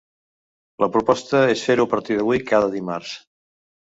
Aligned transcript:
La 0.83 0.87
proposta 0.95 1.41
és 1.55 1.65
fer-ho, 1.67 1.85
a 1.89 1.91
partir 1.91 2.17
d’avui, 2.21 2.41
cada 2.53 2.71
dimarts. 2.77 3.13